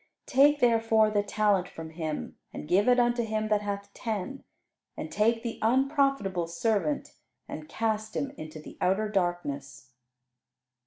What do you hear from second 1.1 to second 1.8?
the talent